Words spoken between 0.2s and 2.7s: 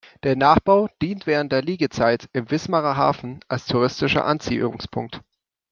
Der Nachbau dient während der Liegezeiten im